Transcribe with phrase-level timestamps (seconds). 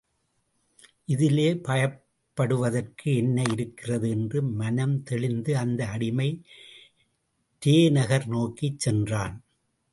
[1.05, 6.29] இதிலே பயப்படுவதற்கு என்ன இருக்கிறது என்று மனம் தெளிந்து அந்த அடிமை
[7.61, 9.35] ரே நகர் நோக்கிச் சென்றான்.